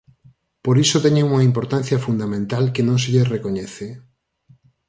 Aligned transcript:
Por 0.65 0.75
iso 0.85 0.97
teñen 1.05 1.25
unha 1.33 1.47
importancia 1.49 2.03
fundamental 2.05 2.63
que 2.73 2.83
non 2.87 2.97
se 3.01 3.11
lles 3.13 3.29
recoñece. 3.35 3.87